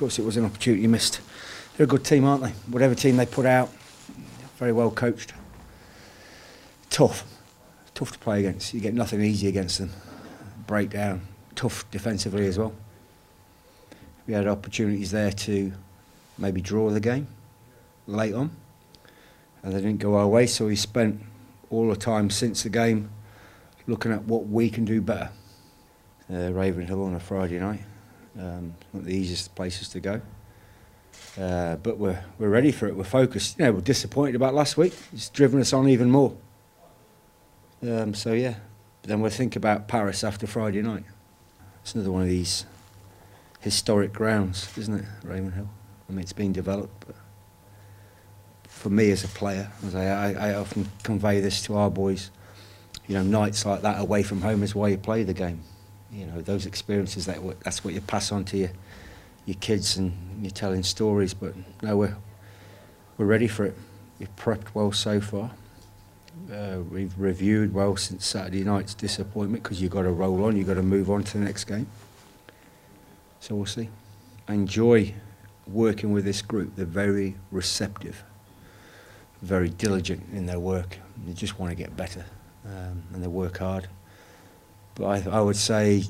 course, 0.00 0.18
it 0.18 0.24
was 0.24 0.38
an 0.38 0.46
opportunity 0.46 0.86
missed. 0.86 1.20
They're 1.76 1.84
a 1.84 1.86
good 1.86 2.04
team, 2.04 2.24
aren't 2.24 2.42
they? 2.42 2.50
Whatever 2.70 2.94
team 2.94 3.18
they 3.18 3.26
put 3.26 3.44
out, 3.44 3.70
very 4.56 4.72
well 4.72 4.90
coached. 4.90 5.34
Tough, 6.88 7.24
tough 7.94 8.12
to 8.12 8.18
play 8.18 8.40
against. 8.40 8.72
You 8.72 8.80
get 8.80 8.94
nothing 8.94 9.20
easy 9.20 9.46
against 9.46 9.78
them. 9.78 9.90
Breakdown, 10.66 11.20
tough 11.54 11.88
defensively 11.90 12.46
as 12.46 12.58
well. 12.58 12.72
We 14.26 14.32
had 14.32 14.46
opportunities 14.46 15.10
there 15.10 15.32
to 15.32 15.72
maybe 16.38 16.62
draw 16.62 16.88
the 16.88 17.00
game 17.00 17.28
late 18.06 18.32
on, 18.32 18.50
and 19.62 19.74
they 19.74 19.82
didn't 19.82 19.98
go 19.98 20.16
our 20.16 20.26
way. 20.26 20.46
So 20.46 20.66
we 20.66 20.76
spent 20.76 21.20
all 21.68 21.90
the 21.90 21.96
time 21.96 22.30
since 22.30 22.62
the 22.62 22.70
game 22.70 23.10
looking 23.86 24.12
at 24.12 24.24
what 24.24 24.46
we 24.46 24.70
can 24.70 24.86
do 24.86 25.02
better. 25.02 25.30
Uh, 26.32 26.52
Ravenhill 26.52 27.04
on 27.04 27.14
a 27.14 27.20
Friday 27.20 27.58
night, 27.58 27.82
um, 28.38 28.74
not 28.92 29.04
the 29.04 29.14
easiest 29.14 29.54
places 29.54 29.88
to 29.90 30.00
go. 30.00 30.20
Uh, 31.38 31.76
but 31.76 31.98
we're 31.98 32.22
we're 32.38 32.48
ready 32.48 32.72
for 32.72 32.86
it. 32.86 32.96
We're 32.96 33.04
focused. 33.04 33.58
You 33.58 33.66
know, 33.66 33.72
we're 33.72 33.80
disappointed 33.80 34.34
about 34.34 34.54
last 34.54 34.76
week. 34.76 34.94
It's 35.12 35.28
driven 35.28 35.60
us 35.60 35.72
on 35.72 35.88
even 35.88 36.10
more. 36.10 36.36
Um, 37.82 38.14
so 38.14 38.32
yeah, 38.32 38.54
but 39.02 39.08
then 39.08 39.20
we'll 39.20 39.30
think 39.30 39.56
about 39.56 39.88
Paris 39.88 40.22
after 40.24 40.46
Friday 40.46 40.82
night. 40.82 41.04
It's 41.82 41.94
another 41.94 42.12
one 42.12 42.22
of 42.22 42.28
these 42.28 42.66
historic 43.60 44.12
grounds, 44.12 44.76
isn't 44.76 44.94
it, 44.94 45.04
Ravenhill? 45.24 45.68
I 46.08 46.12
mean, 46.12 46.20
it's 46.20 46.32
been 46.32 46.52
developed, 46.52 47.06
but 47.06 47.16
for 48.64 48.90
me 48.90 49.10
as 49.10 49.24
a 49.24 49.28
player, 49.28 49.70
as 49.86 49.94
I, 49.94 50.04
I, 50.06 50.32
I 50.50 50.54
often 50.54 50.90
convey 51.02 51.40
this 51.40 51.62
to 51.64 51.76
our 51.76 51.90
boys, 51.90 52.30
you 53.06 53.14
know, 53.14 53.22
nights 53.22 53.64
like 53.64 53.82
that 53.82 54.00
away 54.00 54.22
from 54.22 54.40
home 54.42 54.62
is 54.62 54.74
why 54.74 54.88
you 54.88 54.98
play 54.98 55.22
the 55.22 55.34
game. 55.34 55.60
You 56.12 56.26
know, 56.26 56.40
those 56.40 56.66
experiences, 56.66 57.26
that 57.26 57.38
that's 57.60 57.84
what 57.84 57.94
you 57.94 58.00
pass 58.00 58.32
on 58.32 58.44
to 58.46 58.56
your, 58.56 58.70
your 59.46 59.56
kids 59.60 59.96
and 59.96 60.12
you're 60.42 60.50
telling 60.50 60.82
stories, 60.82 61.34
but 61.34 61.54
no, 61.82 61.96
we're, 61.96 62.16
we're 63.16 63.26
ready 63.26 63.46
for 63.46 63.64
it. 63.64 63.76
We've 64.18 64.34
prepped 64.36 64.74
well 64.74 64.92
so 64.92 65.20
far. 65.20 65.52
Uh, 66.52 66.78
we've 66.90 67.16
reviewed 67.18 67.72
well 67.72 67.96
since 67.96 68.26
Saturday 68.26 68.64
night's 68.64 68.94
disappointment 68.94 69.62
because 69.62 69.80
you've 69.80 69.92
got 69.92 70.02
to 70.02 70.10
roll 70.10 70.44
on, 70.44 70.56
you've 70.56 70.66
got 70.66 70.74
to 70.74 70.82
move 70.82 71.10
on 71.10 71.22
to 71.22 71.38
the 71.38 71.44
next 71.44 71.64
game. 71.64 71.86
So 73.40 73.54
we'll 73.54 73.66
see. 73.66 73.88
I 74.48 74.54
enjoy 74.54 75.14
working 75.66 76.12
with 76.12 76.24
this 76.24 76.42
group. 76.42 76.74
They're 76.76 76.84
very 76.84 77.36
receptive, 77.50 78.24
very 79.42 79.68
diligent 79.68 80.24
in 80.32 80.46
their 80.46 80.58
work. 80.58 80.98
They 81.24 81.32
just 81.32 81.58
want 81.58 81.70
to 81.70 81.76
get 81.76 81.96
better 81.96 82.24
um, 82.64 83.02
and 83.12 83.22
they 83.22 83.28
work 83.28 83.58
hard. 83.58 83.88
But 85.00 85.26
I, 85.26 85.38
I 85.38 85.40
would 85.40 85.56
say, 85.56 86.04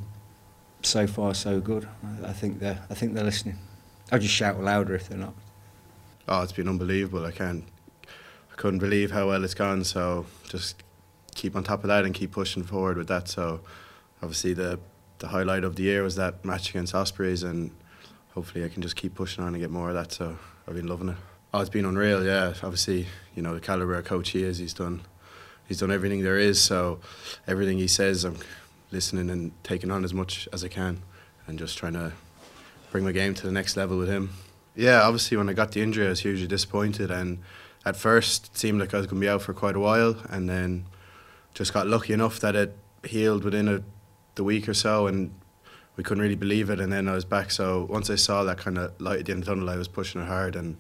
so 0.83 1.07
far 1.07 1.33
so 1.33 1.61
good. 1.61 1.89
I, 2.03 2.31
I 2.31 2.33
think 2.33 2.59
they're 2.59 2.81
I 2.91 2.95
think 2.95 3.15
they're 3.15 3.25
listening. 3.25 3.57
I'll 4.11 4.19
just 4.19 4.35
shout 4.35 4.61
louder 4.61 4.97
if 4.97 5.09
they're 5.09 5.17
not. 5.17 5.35
Oh, 6.27 6.43
it's 6.43 6.53
been 6.53 6.69
unbelievable. 6.69 7.25
I 7.25 7.31
can't, 7.31 7.65
I 8.05 8.57
couldn't 8.57 8.81
believe 8.81 9.13
how 9.13 9.29
well 9.29 9.45
it's 9.45 9.55
gone. 9.55 9.85
So 9.85 10.27
just 10.49 10.83
keep 11.37 11.55
on 11.55 11.63
top 11.63 11.85
of 11.85 11.89
that 11.89 12.05
and 12.05 12.13
keep 12.13 12.33
pushing 12.33 12.65
forward 12.65 12.97
with 12.97 13.07
that. 13.07 13.29
So 13.29 13.61
obviously 14.23 14.55
the 14.55 14.81
the 15.21 15.29
highlight 15.29 15.63
of 15.63 15.77
the 15.77 15.85
year 15.85 16.03
was 16.03 16.17
that 16.17 16.45
match 16.45 16.71
against 16.71 16.93
Ospreys, 16.93 17.45
and 17.45 17.71
hopefully 18.35 18.65
I 18.65 18.69
can 18.69 18.83
just 18.83 18.97
keep 18.97 19.15
pushing 19.15 19.45
on 19.45 19.55
and 19.55 19.63
get 19.63 19.71
more 19.71 19.91
of 19.91 19.95
that. 19.95 20.11
So 20.11 20.37
I've 20.67 20.75
been 20.75 20.89
loving 20.89 21.11
it. 21.11 21.17
Oh, 21.55 21.61
it's 21.61 21.71
been 21.71 21.85
unreal. 21.85 22.25
Yeah, 22.25 22.55
obviously 22.65 23.07
you 23.37 23.43
know 23.43 23.55
the 23.55 23.61
caliber 23.61 23.95
of 23.95 24.05
coach 24.05 24.31
he 24.31 24.43
is. 24.43 24.59
He's 24.59 24.75
done, 24.75 25.03
he's 25.69 25.79
done 25.79 25.93
everything 25.93 26.23
there 26.25 26.39
is. 26.39 26.61
So 26.61 26.99
everything 27.47 27.79
he 27.79 27.87
says, 27.87 28.25
I'm 28.25 28.39
listening 28.91 29.31
and 29.31 29.53
taking 29.63 29.91
on 29.91 30.05
as 30.05 30.15
much 30.15 30.49
as 30.53 30.65
I 30.65 30.69
can, 30.69 31.03
and 31.47 31.59
just 31.59 31.79
trying 31.79 31.95
to 31.95 32.13
bring 32.91 33.05
my 33.05 33.13
game 33.13 33.35
to 33.35 33.47
the 33.47 33.53
next 33.53 33.77
level 33.77 33.99
with 33.99 34.09
him. 34.09 34.31
Yeah, 34.75 35.03
obviously 35.03 35.37
when 35.37 35.49
I 35.49 35.53
got 35.53 35.73
the 35.73 35.83
injury, 35.83 36.07
I 36.07 36.11
was 36.11 36.21
hugely 36.21 36.47
disappointed, 36.47 37.11
and 37.11 37.39
at 37.85 37.97
first 37.97 38.47
it 38.47 38.57
seemed 38.59 38.81
like 38.81 38.95
I 38.95 38.99
was 38.99 39.07
going 39.07 39.21
to 39.21 39.25
be 39.25 39.29
out 39.29 39.43
for 39.43 39.55
quite 39.55 39.77
a 39.77 39.81
while, 39.81 40.17
and 40.29 40.49
then 40.49 40.87
just 41.55 41.73
got 41.73 41.87
lucky 41.87 42.13
enough 42.13 42.41
that 42.41 42.55
it 42.55 42.77
healed 43.05 43.45
within 43.45 43.69
a 43.69 43.83
the 44.35 44.45
week 44.45 44.69
or 44.69 44.75
so, 44.75 45.07
and 45.07 45.33
we 45.97 46.05
couldn't 46.05 46.23
really 46.23 46.37
believe 46.37 46.71
it. 46.71 46.81
And 46.81 46.93
then 46.93 47.09
I 47.09 47.15
was 47.15 47.25
back. 47.25 47.51
So 47.51 47.87
once 47.91 48.09
I 48.11 48.15
saw 48.15 48.45
that 48.45 48.59
kind 48.59 48.79
of 48.79 48.99
light 49.01 49.21
at 49.21 49.27
the 49.27 49.33
end 49.33 49.43
of 49.43 49.47
the 49.47 49.53
tunnel, 49.53 49.69
I 49.69 49.77
was 49.77 49.89
pushing 49.89 50.21
it 50.21 50.27
hard 50.27 50.57
and 50.57 50.77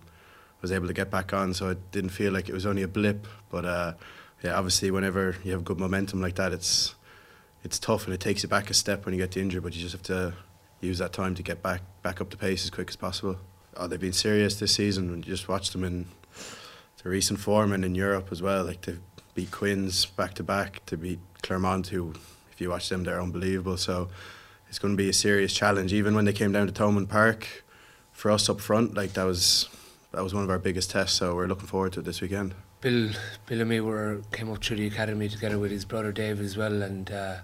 was 0.62 0.72
able 0.72 0.87
to 0.87 0.94
get 0.94 1.10
back 1.10 1.32
on. 1.32 1.53
So 1.53 1.69
it 1.69 1.91
didn't 1.91 2.10
feel 2.10 2.32
like 2.32 2.49
it 2.49 2.54
was 2.54 2.66
only 2.66 2.82
a 2.82 2.88
blip. 2.88 3.26
But 3.50 3.65
uh, 3.65 3.93
yeah, 4.43 4.54
obviously, 4.56 4.91
whenever 4.91 5.37
you 5.44 5.53
have 5.53 5.65
good 5.65 5.78
momentum 5.78 6.20
like 6.20 6.37
that, 6.37 6.53
it's 6.53 6.94
it's 7.62 7.78
tough 7.78 8.04
and 8.04 8.15
it 8.15 8.21
takes 8.21 8.43
you 8.43 8.48
back 8.48 8.71
a 8.71 8.75
step 8.75 9.04
when 9.04 9.15
you 9.15 9.21
get 9.21 9.37
injury. 9.37 9.60
But 9.60 9.75
you 9.75 9.81
just 9.82 9.93
have 9.93 10.03
to 10.04 10.34
use 10.81 10.98
that 10.98 11.12
time 11.12 11.34
to 11.34 11.43
get 11.43 11.62
back 11.62 11.82
back 12.03 12.21
up 12.21 12.31
the 12.31 12.37
pace 12.37 12.65
as 12.65 12.71
quick 12.71 12.88
as 12.88 12.97
possible. 12.97 13.37
Oh, 13.76 13.87
they've 13.87 14.00
been 14.00 14.12
serious 14.12 14.59
this 14.59 14.75
season. 14.75 15.16
You 15.16 15.22
just 15.22 15.48
watch 15.48 15.70
them 15.70 15.84
in 15.84 16.06
the 17.03 17.09
recent 17.09 17.41
form 17.41 17.72
and 17.72 17.84
in 17.84 17.94
Europe 17.94 18.28
as 18.31 18.43
well, 18.43 18.65
like 18.65 18.81
to 18.82 18.99
beat 19.34 19.50
Quins 19.50 20.06
back 20.06 20.34
to 20.34 20.43
back, 20.43 20.84
to 20.87 20.97
beat 20.97 21.20
Clermont, 21.43 21.88
who 21.88 22.15
if 22.50 22.60
you 22.60 22.70
watch 22.70 22.88
them, 22.88 23.04
they're 23.04 23.20
unbelievable. 23.20 23.76
So 23.76 24.09
it's 24.69 24.78
going 24.78 24.94
to 24.94 25.03
be 25.03 25.09
a 25.09 25.15
serious 25.15 25.53
challenge. 25.53 25.93
Even 25.93 26.15
when 26.15 26.25
they 26.25 26.32
came 26.32 26.53
down 26.53 26.66
to 26.66 26.72
Thomond 26.72 27.09
Park, 27.09 27.65
for 28.12 28.31
us 28.31 28.50
up 28.50 28.60
front, 28.60 28.94
like 28.94 29.15
that 29.15 29.25
was 29.25 29.69
that 30.12 30.22
was 30.22 30.34
one 30.34 30.44
of 30.44 30.50
our 30.50 30.59
biggest 30.59 30.91
tests. 30.91 31.16
So 31.16 31.34
we're 31.34 31.47
looking 31.47 31.66
forward 31.66 31.93
to 31.94 32.00
it 32.00 32.04
this 32.04 32.20
weekend. 32.20 32.54
Bill, 32.81 33.11
Bill 33.45 33.61
and 33.61 33.69
me 33.69 33.81
were 33.81 34.23
came 34.33 34.51
up 34.51 34.65
through 34.65 34.79
the 34.79 34.87
academy 34.87 35.29
together 35.29 35.59
with 35.59 35.71
his 35.71 35.85
brother 35.85 36.13
Dave 36.13 36.41
as 36.41 36.57
well, 36.57 36.83
and 36.83 37.11
uh, 37.11 37.37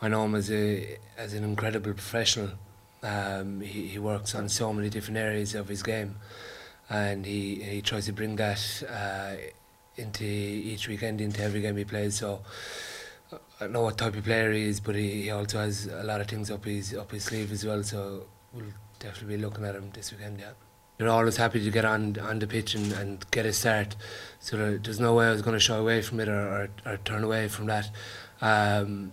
I 0.00 0.08
know 0.08 0.24
him 0.24 0.36
as 0.36 0.52
a 0.52 0.98
as 1.18 1.34
an 1.34 1.42
incredible 1.42 1.92
professional. 1.92 2.50
Um, 3.02 3.60
he, 3.60 3.88
he 3.88 3.98
works 3.98 4.36
on 4.36 4.48
so 4.48 4.72
many 4.72 4.88
different 4.88 5.18
areas 5.18 5.56
of 5.56 5.66
his 5.66 5.82
game, 5.82 6.14
and 6.88 7.26
he 7.26 7.56
he 7.56 7.82
tries 7.82 8.06
to 8.06 8.12
bring 8.12 8.36
that 8.36 8.84
uh, 8.88 9.34
into 9.96 10.24
each 10.24 10.86
weekend, 10.86 11.20
into 11.20 11.42
every 11.42 11.60
game 11.60 11.76
he 11.76 11.84
plays. 11.84 12.14
So 12.14 12.42
I 13.60 13.66
know 13.66 13.82
what 13.82 13.98
type 13.98 14.14
of 14.14 14.22
player 14.22 14.52
he 14.52 14.62
is, 14.68 14.78
but 14.78 14.94
he, 14.94 15.22
he 15.22 15.30
also 15.30 15.58
has 15.58 15.86
a 15.86 16.04
lot 16.04 16.20
of 16.20 16.28
things 16.28 16.52
up 16.52 16.64
his 16.64 16.94
up 16.94 17.10
his 17.10 17.24
sleeve 17.24 17.50
as 17.50 17.64
well. 17.64 17.82
So 17.82 18.26
we'll 18.52 18.66
definitely 19.00 19.36
be 19.38 19.42
looking 19.42 19.64
at 19.64 19.74
him 19.74 19.90
this 19.92 20.12
weekend. 20.12 20.38
Yeah, 20.38 20.52
you're 21.02 21.10
always 21.10 21.36
happy 21.36 21.62
to 21.62 21.70
get 21.70 21.84
on 21.84 22.18
on 22.18 22.38
the 22.38 22.46
pitch 22.46 22.74
and, 22.74 22.92
and 22.92 23.30
get 23.30 23.46
a 23.46 23.52
start. 23.52 23.96
So 24.40 24.56
there, 24.56 24.78
there's 24.78 25.00
no 25.00 25.14
way 25.14 25.26
I 25.26 25.32
was 25.32 25.42
going 25.42 25.54
to 25.54 25.60
shy 25.60 25.76
away 25.76 26.02
from 26.02 26.20
it 26.20 26.28
or, 26.28 26.32
or, 26.32 26.68
or 26.86 26.96
turn 26.98 27.24
away 27.24 27.48
from 27.48 27.66
that. 27.66 27.90
Um, 28.40 29.12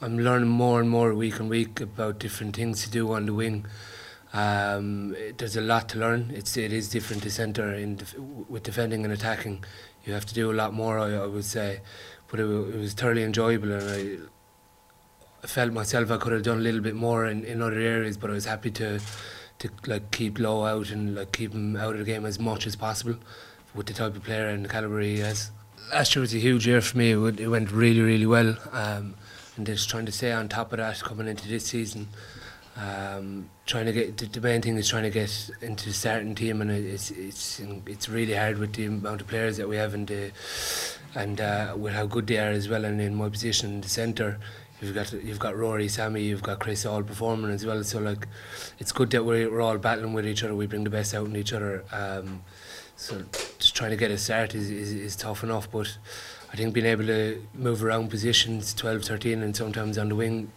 I'm 0.00 0.18
learning 0.18 0.48
more 0.48 0.80
and 0.80 0.90
more 0.90 1.14
week 1.14 1.40
on 1.40 1.48
week 1.48 1.80
about 1.80 2.18
different 2.18 2.54
things 2.56 2.82
to 2.84 2.90
do 2.90 3.12
on 3.12 3.26
the 3.26 3.34
wing. 3.34 3.66
Um, 4.32 5.16
there's 5.38 5.56
a 5.56 5.60
lot 5.60 5.88
to 5.90 5.98
learn. 5.98 6.32
It's 6.34 6.56
it 6.56 6.72
is 6.72 6.88
different 6.88 7.22
to 7.22 7.30
centre 7.30 7.72
in 7.72 7.96
def- 7.96 8.18
with 8.18 8.62
defending 8.64 9.04
and 9.04 9.12
attacking. 9.12 9.64
You 10.04 10.12
have 10.12 10.26
to 10.26 10.34
do 10.34 10.50
a 10.50 10.56
lot 10.62 10.74
more. 10.74 10.98
I, 10.98 11.14
I 11.14 11.26
would 11.26 11.44
say 11.44 11.80
but 12.34 12.40
it, 12.40 12.46
it 12.46 12.78
was 12.78 12.94
thoroughly 12.94 13.22
enjoyable 13.22 13.70
and 13.70 13.88
I, 13.88 14.26
I 15.44 15.46
felt 15.46 15.72
myself 15.72 16.10
I 16.10 16.16
could 16.16 16.32
have 16.32 16.42
done 16.42 16.58
a 16.58 16.62
little 16.62 16.80
bit 16.80 16.96
more 16.96 17.26
in, 17.26 17.44
in 17.44 17.62
other 17.62 17.78
areas 17.78 18.16
but 18.16 18.28
I 18.28 18.32
was 18.32 18.44
happy 18.44 18.72
to 18.72 19.00
to 19.58 19.70
like 19.86 20.10
keep 20.10 20.38
low 20.38 20.64
out 20.64 20.90
and 20.90 21.14
like 21.14 21.32
keep 21.32 21.52
him 21.52 21.76
out 21.76 21.94
of 21.94 21.98
the 21.98 22.04
game 22.04 22.26
as 22.26 22.38
much 22.38 22.66
as 22.66 22.76
possible 22.76 23.16
with 23.74 23.86
the 23.86 23.92
type 23.92 24.14
of 24.14 24.22
player 24.22 24.48
and 24.48 24.64
the 24.64 24.68
calibre 24.68 25.04
he 25.04 25.18
has. 25.18 25.50
Last 25.92 26.14
year 26.14 26.20
was 26.20 26.34
a 26.34 26.38
huge 26.38 26.66
year 26.66 26.80
for 26.80 26.96
me. 26.96 27.10
It, 27.10 27.48
went 27.48 27.70
really, 27.70 28.00
really 28.00 28.26
well. 28.26 28.56
Um, 28.72 29.14
and 29.56 29.66
just 29.66 29.88
trying 29.88 30.06
to 30.06 30.12
stay 30.12 30.32
on 30.32 30.48
top 30.48 30.72
of 30.72 30.78
that 30.78 31.00
coming 31.02 31.28
into 31.28 31.48
this 31.48 31.66
season. 31.66 32.08
Um, 32.76 33.50
trying 33.66 33.86
to 33.86 33.92
get 33.92 34.16
the, 34.16 34.26
the 34.26 34.40
main 34.40 34.60
thing 34.60 34.76
is 34.76 34.88
trying 34.88 35.04
to 35.04 35.10
get 35.10 35.50
into 35.60 35.86
the 35.86 35.92
starting 35.92 36.34
team, 36.34 36.60
and 36.60 36.72
it's 36.72 37.12
it's 37.12 37.60
it's 37.86 38.08
really 38.08 38.34
hard 38.34 38.58
with 38.58 38.72
the 38.72 38.86
amount 38.86 39.20
of 39.20 39.28
players 39.28 39.56
that 39.58 39.68
we 39.68 39.76
have 39.76 39.94
and 39.94 40.08
the 40.08 40.32
and 41.14 41.40
uh, 41.40 41.74
with 41.76 41.92
how 41.92 42.06
good 42.06 42.26
they 42.26 42.38
are 42.38 42.50
as 42.50 42.68
well. 42.68 42.84
And 42.84 43.00
in 43.00 43.14
my 43.14 43.28
position 43.28 43.74
in 43.74 43.80
the 43.80 43.88
centre, 43.88 44.40
you've 44.84 44.94
got 44.94 45.12
you've 45.12 45.38
got 45.38 45.56
Rory, 45.56 45.88
Sammy, 45.88 46.22
you've 46.22 46.42
got 46.42 46.60
Chris 46.60 46.86
all 46.86 47.02
performing 47.02 47.50
as 47.50 47.64
well. 47.64 47.82
So 47.84 47.98
like, 47.98 48.28
it's 48.78 48.92
good 48.92 49.10
that 49.10 49.24
we're 49.24 49.50
we're 49.50 49.60
all 49.60 49.78
battling 49.78 50.12
with 50.12 50.26
each 50.26 50.42
other. 50.44 50.54
We 50.54 50.66
bring 50.66 50.84
the 50.84 50.90
best 50.90 51.14
out 51.14 51.26
in 51.26 51.36
each 51.36 51.52
other. 51.52 51.84
Um, 51.92 52.42
so 52.96 53.22
just 53.58 53.74
trying 53.74 53.90
to 53.90 53.96
get 53.96 54.10
a 54.10 54.18
start 54.18 54.54
is, 54.54 54.70
is, 54.70 54.92
is 54.92 55.16
tough 55.16 55.42
enough, 55.42 55.70
but 55.70 55.98
I 56.52 56.56
think 56.56 56.74
being 56.74 56.86
able 56.86 57.06
to 57.06 57.44
move 57.52 57.82
around 57.82 58.08
positions 58.08 58.72
12, 58.74 59.02
13 59.02 59.42
and 59.42 59.56
sometimes 59.56 59.98
on 59.98 60.08
the 60.08 60.14
wing 60.14 60.52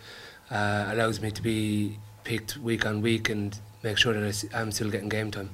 uh, 0.51 0.89
allows 0.89 1.19
me 1.19 1.31
to 1.31 1.41
be 1.41 1.97
picked 2.23 2.57
week 2.57 2.85
on 2.85 3.01
week 3.01 3.29
and 3.29 3.57
make 3.81 3.97
sure 3.97 4.13
that 4.13 4.49
I'm 4.53 4.71
still 4.71 4.91
getting 4.91 5.09
game 5.09 5.31
time. 5.31 5.49